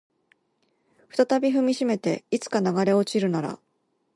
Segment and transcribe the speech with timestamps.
[1.11, 3.59] 再び踏みしめていつか流れ落ちるなら